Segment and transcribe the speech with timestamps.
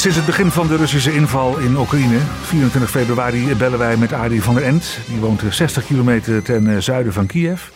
[0.00, 4.42] Sinds het begin van de Russische inval in Oekraïne, 24 februari, bellen wij met Arie
[4.42, 4.98] van der End.
[5.08, 7.68] Die woont 60 kilometer ten eh, zuiden van Kiev.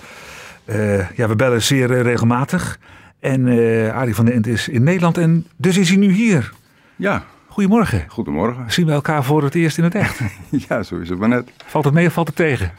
[0.66, 2.78] Uh, ja, we bellen zeer uh, regelmatig.
[3.20, 6.52] En uh, Arie van der End is in Nederland en dus is hij nu hier.
[6.96, 7.24] Ja.
[7.46, 8.04] Goedemorgen.
[8.08, 8.72] Goedemorgen.
[8.72, 10.20] Zien we elkaar voor het eerst in het echt?
[10.68, 11.50] ja, zo is het maar net.
[11.66, 12.72] Valt het mee of valt het tegen?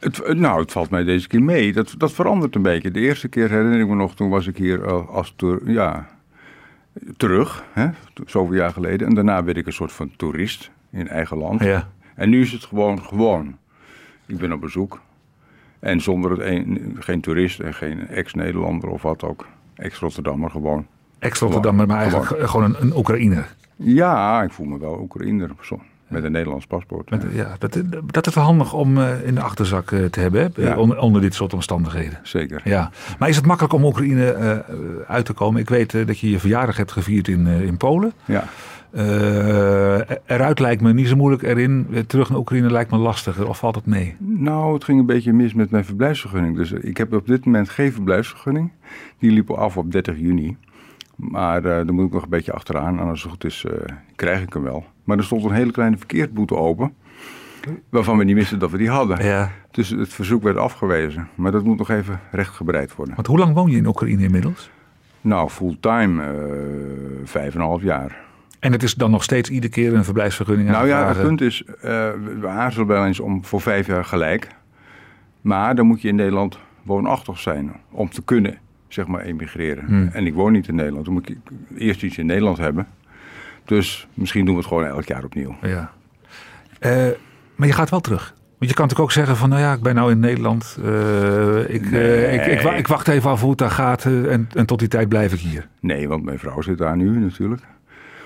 [0.00, 1.72] Het, nou, het valt mij deze keer mee.
[1.72, 2.90] Dat, dat verandert een beetje.
[2.90, 6.08] De eerste keer herinner ik me nog, toen was ik hier als ja,
[7.16, 7.88] terug, hè,
[8.26, 9.08] zoveel jaar geleden.
[9.08, 11.64] En daarna werd ik een soort van toerist in eigen land.
[11.64, 11.88] Ja.
[12.14, 13.56] En nu is het gewoon gewoon.
[14.26, 15.00] Ik ben op bezoek.
[15.78, 19.46] En zonder het een, geen toerist en geen ex-Nederlander of wat ook.
[19.74, 20.86] Ex-Rotterdammer gewoon.
[21.18, 23.54] Ex-Rotterdammer, maar eigenlijk gewoon, gewoon een, een Oekraïner.
[23.76, 25.50] Ja, ik voel me wel Oekraïner.
[26.10, 27.10] Met een Nederlands paspoort.
[27.10, 30.52] Met, ja, dat, dat is wel handig om uh, in de achterzak uh, te hebben,
[30.54, 30.62] hè?
[30.62, 30.76] Ja.
[30.76, 32.18] Onder, onder, dit soort omstandigheden.
[32.22, 32.60] Zeker.
[32.64, 32.90] Ja.
[33.18, 35.60] Maar is het makkelijk om Oekraïne uh, uit te komen?
[35.60, 38.12] Ik weet dat je je verjaardag hebt gevierd in, in Polen.
[38.24, 38.44] Ja.
[40.26, 43.48] eruit lijkt me niet zo moeilijk, erin terug naar Oekraïne lijkt me lastiger.
[43.48, 44.16] Of valt het mee?
[44.18, 46.56] Nou, het ging een beetje mis met mijn verblijfsvergunning.
[46.56, 48.70] Dus ik heb op dit moment geen verblijfsvergunning.
[49.18, 50.56] Die liep af op 30 juni.
[51.20, 52.98] Maar uh, daar moet ik nog een beetje achteraan.
[53.00, 53.72] En als het goed is, uh,
[54.16, 54.84] krijg ik hem wel.
[55.10, 56.92] Maar er stond een hele kleine verkeersboete open.
[57.88, 59.24] Waarvan we niet wisten dat we die hadden.
[59.24, 59.50] Ja.
[59.70, 61.28] Dus het verzoek werd afgewezen.
[61.34, 63.14] Maar dat moet nog even rechtgebreid worden.
[63.14, 64.70] Want hoe lang woon je in Oekraïne inmiddels?
[65.20, 66.32] Nou, fulltime uh,
[67.24, 68.16] vijf en een half jaar.
[68.58, 71.62] En het is dan nog steeds iedere keer een verblijfsvergunning Nou ja, het punt is,
[72.40, 74.48] we aarzelen wel eens om voor vijf jaar gelijk.
[75.40, 78.58] Maar dan moet je in Nederland woonachtig zijn om te kunnen
[78.88, 79.84] zeg maar, emigreren.
[79.84, 80.08] Hmm.
[80.12, 81.04] En ik woon niet in Nederland.
[81.04, 81.36] Dan moet ik
[81.76, 82.86] eerst iets in Nederland hebben.
[83.70, 85.56] Dus misschien doen we het gewoon elk jaar opnieuw.
[85.62, 85.92] Ja.
[86.80, 87.08] Uh,
[87.54, 88.34] maar je gaat wel terug.
[88.58, 90.78] Want je kan natuurlijk ook zeggen van, nou ja, ik ben nou in Nederland.
[90.84, 92.02] Uh, ik, nee.
[92.02, 94.88] uh, ik, ik, ik, wacht even af hoe het daar gaat en, en, tot die
[94.88, 95.68] tijd blijf ik hier.
[95.80, 97.62] Nee, want mijn vrouw zit daar nu natuurlijk.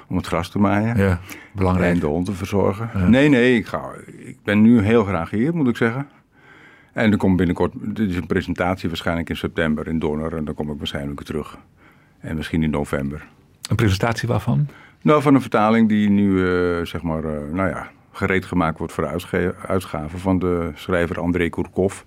[0.08, 0.96] Om het gras te maaien.
[0.96, 1.20] Ja,
[1.52, 1.94] belangrijk.
[1.94, 2.90] En de hond te verzorgen.
[2.94, 3.08] Ja.
[3.08, 6.08] Nee, nee, ik, ga, ik ben nu heel graag hier, moet ik zeggen.
[6.92, 10.36] En er komt binnenkort, dit is een presentatie waarschijnlijk in september in Donner.
[10.36, 11.58] En dan kom ik waarschijnlijk terug.
[12.20, 13.26] En misschien in november.
[13.68, 14.68] Een presentatie waarvan?
[15.04, 18.92] Nou, van een vertaling die nu, uh, zeg maar, uh, nou ja, gereed gemaakt wordt
[18.92, 22.00] voor de uitgave van de schrijver André Kourkov.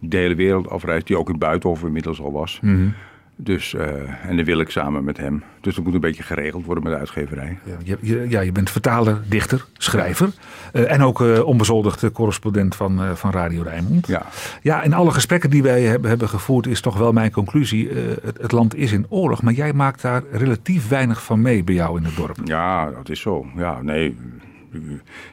[0.00, 2.58] Die de hele wereld afreist, die ook in Buitenhof inmiddels al was.
[2.60, 2.94] -hmm.
[3.40, 3.82] Dus, uh,
[4.24, 5.42] en dat wil ik samen met hem.
[5.60, 7.58] Dus dat moet een beetje geregeld worden met de uitgeverij.
[7.84, 10.30] Ja, je, ja, je bent vertaler, dichter, schrijver.
[10.72, 14.06] Uh, en ook uh, onbezoldigde correspondent van, van Radio Rijnmond.
[14.06, 14.26] Ja.
[14.62, 17.88] ja, in alle gesprekken die wij hebben, hebben gevoerd is toch wel mijn conclusie.
[18.22, 21.74] Het, het, land is in oorlog, maar jij maakt daar relatief weinig van mee bij
[21.74, 22.36] jou in het dorp.
[22.44, 23.46] Ja, dat is zo.
[23.56, 24.16] Ja, nee,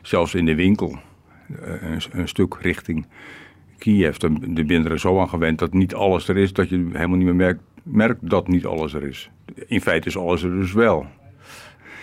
[0.01, 0.99] zelfs in de winkel
[1.61, 3.07] een, een stuk richting
[3.77, 4.17] Kiev.
[4.17, 7.25] De, de er zo aan gewend dat niet alles er is, dat je helemaal niet
[7.25, 9.29] meer merkt merkt dat niet alles er is.
[9.67, 11.05] In feite is alles er dus wel.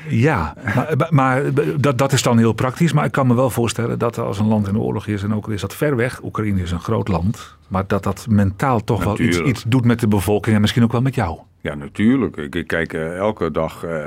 [0.08, 1.42] Ja, maar, maar,
[1.80, 2.92] dat, dat is dan heel praktisch.
[2.92, 5.22] Maar ik kan me wel voorstellen dat als een land in oorlog is...
[5.22, 7.56] en ook al is dat ver weg, Oekraïne is een groot land...
[7.68, 9.38] maar dat dat mentaal toch natuurlijk.
[9.38, 10.54] wel iets, iets, doet met de bevolking...
[10.54, 11.38] en misschien ook wel met jou.
[11.60, 12.36] Ja, natuurlijk.
[12.36, 14.06] Ik, kijk uh, elke dag uh,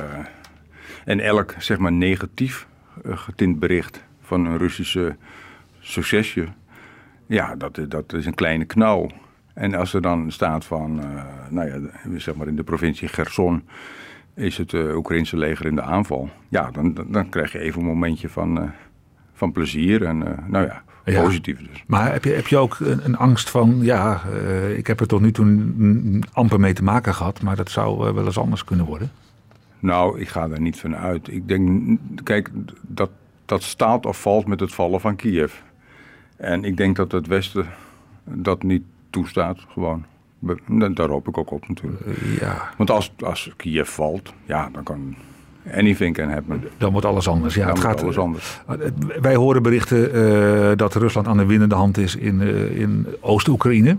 [1.05, 2.67] en elk zeg maar negatief
[3.05, 4.03] uh, getint bericht...
[4.21, 5.15] van een Russische
[5.79, 6.47] succesje.
[7.25, 9.09] Ja, dat, dat is een kleine knauw.
[9.55, 11.79] En als er dan staat van, uh, nou ja,
[12.17, 13.63] zeg maar in de provincie Gerson
[14.33, 16.29] is het uh, Oekraïnse leger in de aanval.
[16.49, 18.69] Ja, dan, dan, dan krijg je even een momentje van, uh,
[19.33, 20.17] van plezier en
[20.47, 21.21] nou ja, ja.
[21.21, 21.83] positief dus.
[21.87, 24.21] Maar heb je, heb je ook een, een angst van, ja,
[24.75, 28.25] ik heb er tot nu toe amper mee te maken gehad, maar dat zou wel
[28.25, 29.11] eens anders kunnen worden?
[29.79, 31.27] Nou, ik ga daar niet van uit.
[31.27, 32.49] Ik denk, kijk,
[32.81, 33.09] dat,
[33.45, 35.53] dat staat of valt met het vallen van Kiev.
[36.37, 37.65] En ik denk dat het Westen
[38.23, 38.83] dat niet
[39.15, 40.05] toestaat, gewoon.
[40.93, 42.05] Daar hoop ik ook op natuurlijk.
[42.05, 42.69] Uh, ja.
[42.77, 45.15] Want als, als Kiev valt, ja, dan kan
[45.73, 46.63] anything can happen.
[46.77, 47.55] Dan wordt alles anders.
[47.55, 48.61] Ja, dan het gaat alles anders.
[49.21, 53.97] Wij horen berichten uh, dat Rusland aan de winnende hand is in, uh, in Oost-Oekraïne.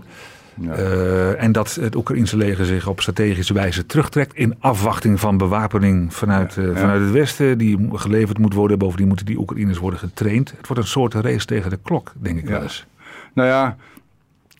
[0.61, 0.77] Ja.
[0.77, 6.13] Uh, en dat het Oekraïnse leger zich op strategische wijze terugtrekt in afwachting van bewapening
[6.13, 6.75] vanuit, ja, ja.
[6.75, 8.77] vanuit het Westen, die geleverd moet worden.
[8.77, 10.53] Bovendien moeten die Oekraïners worden getraind.
[10.57, 12.85] Het wordt een soort race tegen de klok, denk ik wel eens.
[13.33, 13.77] Nou ja,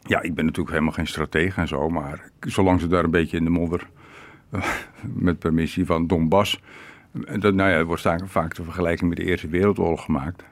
[0.07, 3.37] ja, ik ben natuurlijk helemaal geen stratege en zo, maar zolang ze daar een beetje
[3.37, 3.87] in de modder,
[5.01, 6.61] met permissie van Donbass,
[7.39, 10.45] dat, nou ja, wordt vaak de vergelijking met de Eerste Wereldoorlog gemaakt.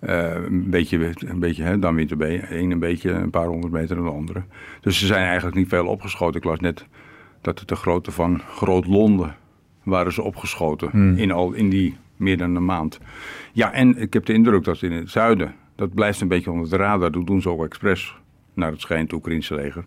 [0.00, 3.72] Uh, een beetje, een beetje hè, dan wint de een een beetje een paar honderd
[3.72, 4.42] meter dan de andere.
[4.80, 6.40] Dus ze zijn eigenlijk niet veel opgeschoten.
[6.40, 6.86] Ik las net
[7.40, 9.36] dat het de grootte van Groot Londen
[9.82, 11.16] waren ze opgeschoten Hmm.
[11.16, 13.00] in, al, in die meer dan een maand.
[13.52, 16.70] Ja, en ik heb de indruk dat in het zuiden, dat blijft een beetje onder
[16.70, 18.16] de radar, dat doen ze ook expres
[18.54, 19.84] naar het schijnt Oekraïnse leger,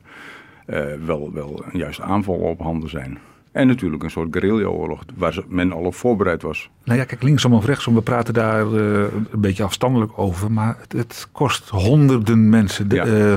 [0.68, 3.18] uh, wel, wel een juiste aanval op handen zijn.
[3.52, 6.70] En natuurlijk een soort guerrilla-oorlog waar men al op voorbereid was.
[6.84, 10.52] Nou ja, kijk, linksom of rechtsom, we praten daar eh, een beetje afstandelijk over.
[10.52, 13.06] Maar het, het kost honderden mensen, de- Ja.
[13.06, 13.32] eh,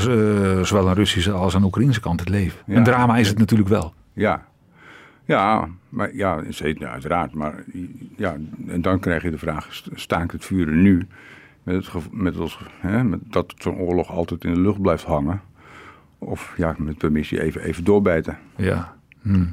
[0.59, 2.59] eh, zowel aan Russische als aan Oekraïnse kant, het leven.
[2.67, 2.76] Ja.
[2.76, 3.94] Een drama is het natuurlijk wel.
[4.12, 4.47] Ja,
[5.25, 7.35] ja, maar, ja zeker, uiteraard.
[7.35, 7.65] Maar
[8.17, 8.37] ja,
[8.69, 11.06] en dan krijg je de vraag, st- staakt het vuren nu?
[11.62, 15.41] Met, het, met, als, hè, met dat zo'n oorlog altijd in de lucht blijft hangen.
[16.19, 18.39] Of ja, met permissie even, even doorbijten.
[18.57, 18.95] Ja.
[19.23, 19.45] Hm.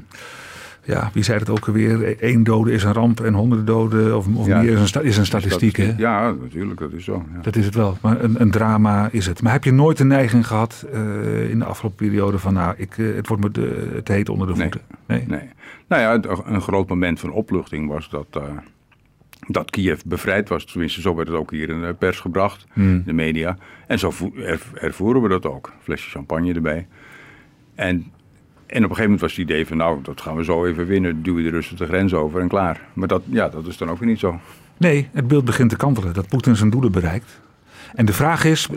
[0.84, 2.16] Ja, wie zei het ook alweer?
[2.24, 4.60] Eén dode is een ramp en honderden doden of, of Ja.
[4.60, 5.76] meer is een, is een statistiek.
[5.76, 5.94] Hè?
[5.96, 7.24] Ja, natuurlijk, dat is zo.
[7.34, 7.40] Ja.
[7.42, 7.96] Dat is het wel.
[8.02, 9.42] Maar een, een drama is het.
[9.42, 12.54] Maar heb je nooit de neiging gehad eh, in de afgelopen periode van...
[12.54, 14.80] nou, ik, eh, het wordt me de, te heet onder de voeten?
[15.06, 15.24] Nee.
[15.26, 15.48] Nee.
[15.88, 18.42] Nou ja, het- een groot moment van opluchting was dat, eh,
[19.50, 20.64] dat Kiev bevrijd was.
[20.64, 23.02] Tenminste, zo werd het ook hier in de pers gebracht, Hmm.
[23.06, 23.56] de media.
[23.86, 25.72] En zo vo- er- ervoeren we dat ook.
[25.82, 26.86] Flesje champagne erbij.
[27.74, 28.10] En, en op
[28.66, 31.22] een gegeven moment was het idee van, nou, dat gaan we zo even winnen.
[31.22, 32.80] Duwen de Russen de grens over en klaar.
[32.92, 34.40] Maar dat, ja, dat is dan ook weer niet zo.
[34.76, 36.14] Nee, het beeld begint te kantelen.
[36.14, 37.40] Dat Poetin zijn doelen bereikt.
[37.94, 38.68] En de vraag is,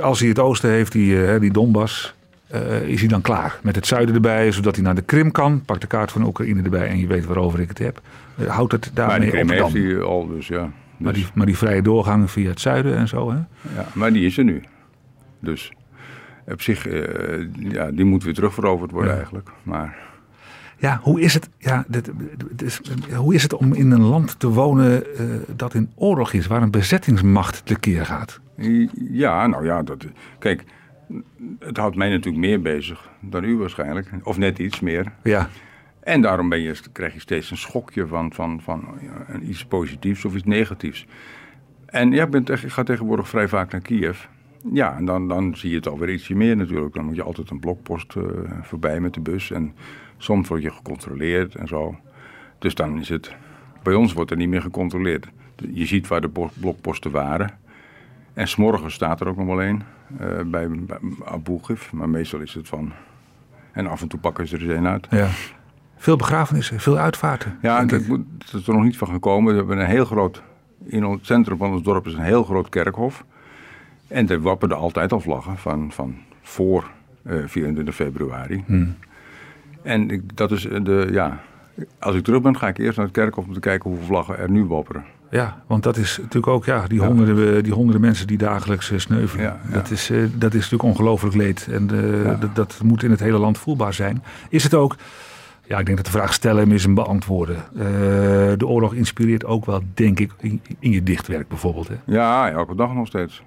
[0.00, 2.14] als hij het oosten heeft, die, eh, die Donbass...
[2.50, 5.62] eh, is hij dan klaar met het zuiden erbij, zodat hij naar de Krim kan?
[5.64, 8.00] Pak de kaart van Oekraïne erbij en je weet waarover ik het heb.
[8.36, 9.72] Eh, houdt het daarmee op heeft dan?
[9.72, 10.70] hij al, dus ja.
[10.96, 13.36] Maar Dus, die, maar die vrije doorgang via het zuiden en zo, hè?
[13.74, 13.86] ja.
[13.92, 14.62] Maar die is er nu.
[15.40, 15.72] Dus
[16.46, 19.16] op zich, eh, ja, die moet weer terugveroverd worden Ja.
[19.16, 19.48] eigenlijk.
[19.62, 19.96] Maar...
[20.76, 22.10] Ja, hoe is het, ja, dit,
[22.48, 22.80] dit is,
[23.14, 25.04] hoe is het om in een land te wonen
[25.56, 28.40] dat in oorlog is, waar een bezettingsmacht tekeer gaat?
[29.10, 30.04] Ja, nou ja, dat,
[30.38, 30.64] kijk,
[31.58, 34.10] het houdt mij natuurlijk meer bezig dan u waarschijnlijk.
[34.22, 35.12] Of net iets meer.
[35.22, 35.48] Ja,
[36.00, 40.24] En daarom ben je, krijg je steeds een schokje van, van, van ja, iets positiefs
[40.24, 41.06] of iets negatiefs.
[41.86, 44.24] En ja, ik, ben, ik ga tegenwoordig vrij vaak naar Kiev.
[44.72, 46.94] Ja, en dan, dan zie je het alweer ietsje meer natuurlijk.
[46.94, 48.24] Dan moet je altijd een blokpost eh,
[48.62, 49.50] voorbij met de bus.
[49.50, 49.74] En
[50.16, 51.98] soms word je gecontroleerd en zo.
[52.58, 53.34] Dus dan is het...
[53.82, 55.26] Bij ons wordt er niet meer gecontroleerd.
[55.72, 57.58] Je ziet waar de blokposten waren.
[58.34, 59.82] En s'morgens staat er ook nog wel een
[60.18, 61.80] eh, bij, bij Abu Ghraib.
[61.92, 62.92] Maar meestal is het van...
[63.72, 65.06] En af en toe pakken ze er eens een uit.
[65.10, 65.28] ja.
[65.96, 67.58] Veel begrafenissen, veel uitvaarten.
[67.62, 68.08] Ja, dat, ik.
[68.08, 69.52] moet, dat is er nog niet van gekomen.
[69.52, 70.42] We hebben een heel groot...
[70.84, 73.24] In het centrum van ons dorp is een heel groot kerkhof.
[74.08, 76.90] En daar wapperden altijd al vlaggen van, van voor
[77.22, 78.64] eh 24 februari.
[78.66, 78.96] Hmm.
[79.82, 81.08] En ik, dat is eh, de...
[81.10, 81.40] Ja,
[81.98, 84.38] als ik terug ben, ga ik eerst naar het kerkhof om te kijken hoeveel vlaggen
[84.38, 85.04] er nu wapperen.
[85.30, 88.98] Ja, want dat is natuurlijk ook ja, die, honderden, die honderden mensen die dagelijks eh,
[88.98, 89.44] sneuvelen.
[89.44, 89.74] Ja, ja.
[89.74, 91.68] Dat, is, eh, dat is natuurlijk ongelooflijk leed.
[91.70, 92.34] En eh, Ja.
[92.34, 94.22] dat, dat moet in het hele land voelbaar zijn.
[94.48, 94.96] Is het ook,
[95.66, 97.56] ja, ik denk dat de vraag stellen is een beantwoorden.
[98.58, 101.88] De oorlog inspireert ook wel, denk ik, in, in je dichtwerk bijvoorbeeld.
[101.88, 101.94] Hè?
[102.06, 103.42] Ja, elke dag nog steeds.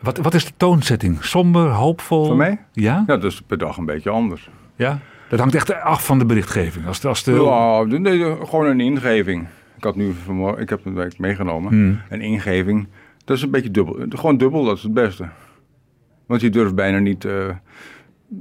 [0.00, 1.24] Wat, wat is de toonzetting?
[1.24, 2.26] Somber, hoopvol?
[2.26, 2.58] Van mij?
[2.72, 3.04] Ja?
[3.06, 4.50] Ja, dat is per dag een beetje anders.
[4.76, 4.98] ja?
[5.28, 6.86] Dat hangt echt af van de berichtgeving.
[6.86, 9.46] Als, de- als de, Ja, nee, gewoon een ingeving.
[9.82, 11.72] Ik had nu vanmorgen, ik heb een week meegenomen.
[11.72, 12.00] Hmm.
[12.08, 12.88] Een ingeving.
[13.24, 14.06] Dat is een beetje dubbel.
[14.08, 15.28] Gewoon dubbel, dat is het beste.
[16.26, 17.48] Want je durft bijna niet, eh,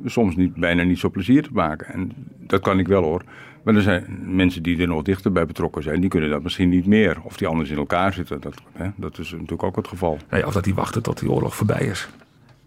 [0.05, 1.93] soms niet, bijna niet zo plezier te maken.
[1.93, 3.23] En dat kan ik wel hoor.
[3.63, 6.69] Maar er zijn mensen die er nog dichter bij betrokken zijn, die kunnen dat misschien
[6.69, 7.17] niet meer.
[7.23, 8.41] Of die anders in elkaar zitten.
[8.41, 10.17] Dat, hè, dat is natuurlijk ook het geval.
[10.29, 12.09] Nee, of dat die wachten tot die oorlog voorbij is.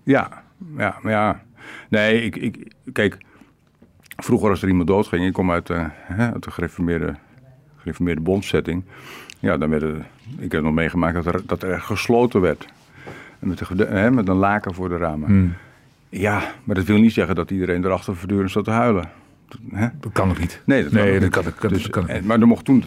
[0.02, 0.42] Ja,
[0.76, 1.42] ja, maar ja.
[1.88, 3.18] Nee, ik, ik, kijk,
[4.16, 7.14] vroeger als er iemand doodging, ik kom uit, eh, hè, uit de gereformeerde,
[7.84, 8.82] gereformeerde bondzetting.
[9.38, 10.06] Ja, dan werd er,
[10.38, 12.66] ik heb nog meegemaakt dat er, dat er gesloten werd.
[13.38, 15.28] Met, de, hè, met een laken voor de ramen.
[15.28, 15.54] Hmm.
[16.08, 19.08] Ja, maar dat wil niet zeggen dat iedereen erachter voortdurend zat te huilen.
[19.70, 19.88] Hè?
[20.00, 20.62] Dat kan ook niet.
[20.64, 21.30] Nee, dat Nee, kan ook dat niet.
[21.32, 22.84] kan- dat kan- Dus, dat kan ook en- Maar er mocht toen,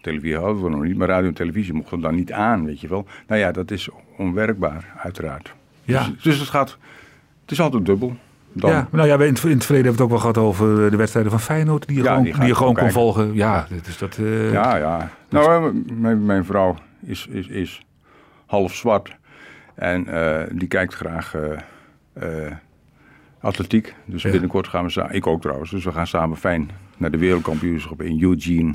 [0.00, 2.88] televisie hadden we nog niet, maar radio en televisie mochten dan niet aan, weet je
[2.88, 3.06] wel.
[3.26, 5.54] Nou ja, dat is onwerkbaar, uiteraard.
[5.84, 6.04] Ja.
[6.08, 6.78] Dus, dus het gaat,
[7.42, 8.16] het is altijd dubbel.
[8.52, 8.70] Dan.
[8.70, 10.90] Ja, nou ja, in het, in het verleden hebben we het ook wel gehad over
[10.90, 11.86] de wedstrijden van Feyenoord.
[11.86, 12.92] Die je Ja, gewoon, die je gewoon kon kijken.
[12.92, 13.34] volgen.
[13.34, 14.16] Ja, is dat.
[14.18, 15.10] eh, Ja, ja.
[15.28, 17.82] Nou, eh, mijn, mijn vrouw is, is, is
[18.46, 19.16] half zwart.
[19.74, 21.34] En eh, die kijkt graag
[22.12, 22.22] eh,
[23.40, 23.94] atletiek.
[24.04, 24.30] Dus Ja.
[24.30, 28.02] binnenkort gaan we samen, ik ook trouwens, dus we gaan samen fijn naar de wereldkampioenschap
[28.02, 28.74] in Eugene,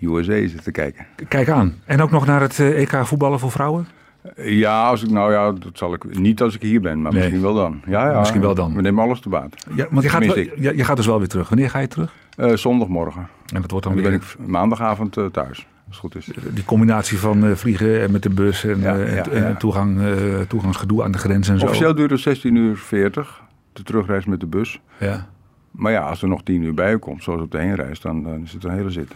[0.00, 1.06] USA zitten kijken.
[1.28, 1.74] Kijk aan.
[1.84, 3.86] En ook nog naar het EK voetballen voor vrouwen?
[4.36, 7.12] Eh, Ja, als ik, nou ja, dat zal ik niet als ik hier ben, maar
[7.12, 7.20] Nee.
[7.20, 7.80] misschien wel dan.
[7.86, 8.74] Ja, ja, Misschien wel dan.
[8.74, 9.54] We nemen alles te baat.
[9.74, 11.48] Ja, want je gaat, wel, je, je gaat dus wel weer terug.
[11.48, 12.12] Wanneer ga je terug?
[12.36, 13.28] Eh, zondagmorgen.
[13.54, 16.16] En dat wordt En dan dan weer ben ik maandagavond eh, thuis, als het goed
[16.16, 16.30] is.
[16.54, 19.48] die combinatie van eh, vliegen en met de bus en, Ja, eh, ja, en, en
[19.48, 19.54] ja.
[19.54, 21.64] toegang, eh, toegangsgedoe aan de grens en zo.
[21.66, 23.42] Officieel duurt het 16 uur 40,
[23.72, 24.80] de terugreis met de bus.
[24.98, 25.26] Ja.
[25.70, 28.42] Maar ja, als er nog 10 uur bij komt, zoals op de heenreis, dan, dan
[28.42, 29.12] is het een hele zit.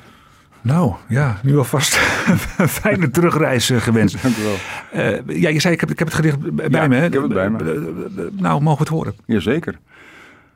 [0.62, 2.00] Nou, ja, nu alvast
[2.58, 4.16] een fijne terugreis eh, gewenst.
[4.22, 4.56] Dank u wel.
[4.92, 6.94] Eh, ja, je zei, ik heb, ik heb het gedicht bij Ja, me.
[6.96, 7.06] Hè?
[7.06, 8.30] ik heb het bij me.
[8.32, 9.14] Nou, mogen we het horen?
[9.26, 9.78] Jazeker.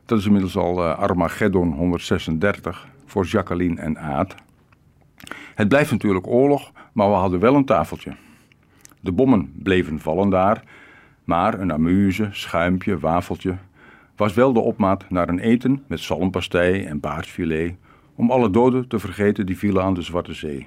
[0.07, 2.87] Dat is inmiddels al eh, Armageddon 136.
[3.07, 4.35] voor Jacqueline en Aad.
[5.55, 8.13] Het blijft natuurlijk oorlog, maar we hadden wel een tafeltje.
[9.01, 10.63] De bommen bleven vallen daar,
[11.25, 13.55] maar een amuse, schuimpje, wafeltje
[14.17, 17.75] was wel de opmaat naar een eten met zalmpastei en paardfilet,
[18.17, 20.67] om alle doden te vergeten die vielen aan de Zwarte Zee.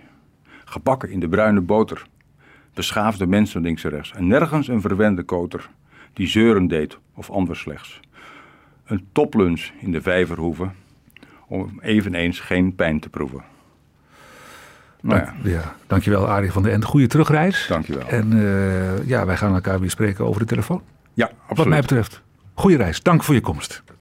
[0.65, 2.05] Gebakken in de bruine boter,
[2.73, 5.69] beschaafde mensen links en rechts en nergens een verwende koter
[6.13, 7.99] die zeuren deed of anders slechts.
[8.85, 10.69] Een toplunch in de vijverhoeve
[11.47, 13.43] om eveneens geen pijn te proeven.
[15.01, 15.33] Nou ja.
[15.43, 15.75] ja.
[15.87, 16.83] dankjewel Arie van der End.
[16.83, 17.65] Goede terugreis.
[17.67, 18.07] Dankjewel.
[18.07, 20.81] En uh, ja, wij gaan elkaar weer spreken over de telefoon.
[21.13, 21.57] Ja, absoluut.
[21.57, 22.21] Wat mij betreft.
[22.53, 23.03] Goede reis.
[23.03, 23.83] Dank voor je komst.